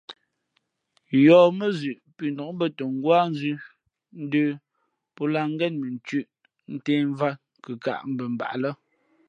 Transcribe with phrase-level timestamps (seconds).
[1.25, 3.57] Yɔ̌ mά zʉʼ pʉnǒk mbᾱtα ngwáá nzʉ̄
[4.23, 4.47] ndə̄
[5.15, 6.23] pō lǎh ngén mʉ nthʉ̄
[6.73, 8.71] ntēh mvāt, kʉkāʼ mbα mbaʼ lά.